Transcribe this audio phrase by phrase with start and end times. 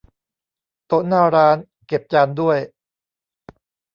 [0.85, 1.57] โต๊ะหน้าร้าน
[1.87, 2.59] เก็บจานด้วย